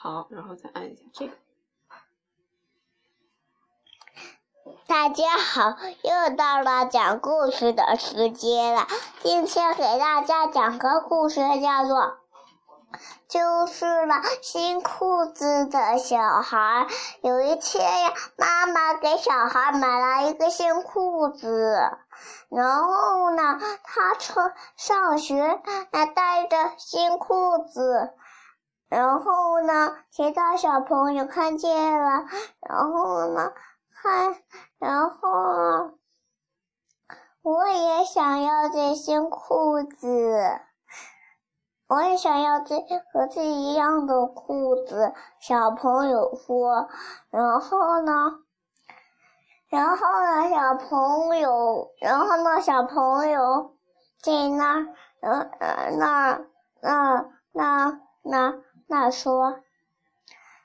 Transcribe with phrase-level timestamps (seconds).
[0.00, 1.32] 好，然后再按一下这个。
[4.86, 8.86] 大家好，又到了讲故事的时间了。
[9.24, 11.98] 今天给大家讲个故事，叫做
[13.26, 16.86] 《就是了新裤子的小孩》。
[17.22, 21.74] 有一天呀，妈妈给小孩买了一个新裤子，
[22.50, 25.60] 然后呢，他穿上学
[25.90, 28.14] 还带着新裤子，
[28.88, 32.24] 然后呢，其他小朋友看见了，
[32.60, 33.52] 然后呢。
[34.00, 34.36] 看，
[34.78, 35.98] 然后
[37.42, 40.60] 我也想要这新裤子，
[41.88, 42.78] 我也想要这
[43.12, 45.12] 和这一样的裤子。
[45.40, 46.88] 小朋友说，
[47.30, 48.38] 然后呢，
[49.68, 53.74] 然后呢，小朋友，然后呢，小朋友
[54.22, 54.86] 在那儿，
[55.22, 56.40] 呃呃，那
[56.80, 58.54] 那那那
[58.88, 59.60] 那说，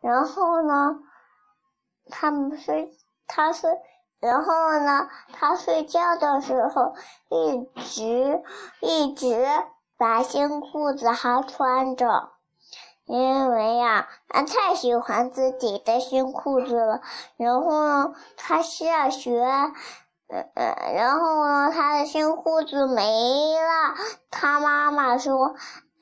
[0.00, 0.98] 然后呢，
[2.10, 2.92] 他们睡。
[3.28, 3.68] 他睡，
[4.20, 5.08] 然后呢？
[5.32, 6.94] 他睡觉的时候
[7.28, 8.40] 一直
[8.80, 9.44] 一直
[9.98, 12.30] 把新裤子还穿着，
[13.04, 17.00] 因为呀，他太喜欢自己的新裤子了。
[17.36, 19.44] 然后呢，他下学，
[20.28, 23.96] 嗯嗯，然后呢，他的新裤子没了。
[24.30, 25.56] 他妈妈说：“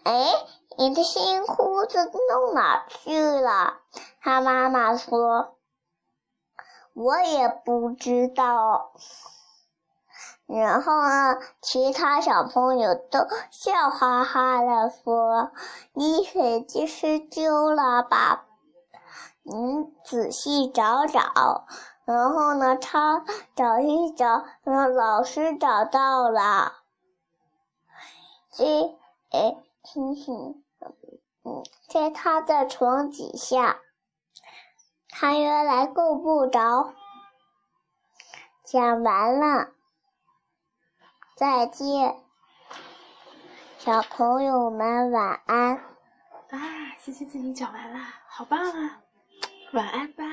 [0.05, 0.27] 哎，
[0.79, 3.79] 你的新裤子弄哪去了？”
[4.23, 5.57] 他妈妈说。
[6.95, 8.93] 我也不知道。
[10.47, 13.19] 然后呢，其他小朋友都
[13.51, 15.51] 笑哈哈的说
[15.93, 18.45] ：“你肯定是丢了吧？
[19.43, 21.67] 你仔细找找。”
[22.07, 23.25] 然后呢，他
[23.57, 26.75] 找一找，嗯，老师找到了。
[28.53, 28.97] 这，
[29.33, 29.57] 哎，
[29.95, 30.65] 星星，
[31.45, 33.79] 嗯，在他的床底下。
[35.09, 36.93] 他原来够不着。
[38.65, 39.69] 讲完了，
[41.37, 42.25] 再见，
[43.79, 45.77] 小朋友们晚安。
[45.77, 49.01] 啊，谢谢自己讲完了，好棒啊！
[49.75, 50.25] 晚安吧。